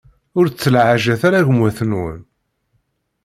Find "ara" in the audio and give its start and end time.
1.27-1.47